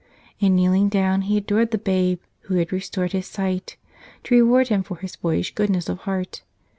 [0.41, 3.77] And kneeling down he adored the Babe Who had restored his sight
[4.23, 6.41] to reward him for his boyish good¬ ness of heart.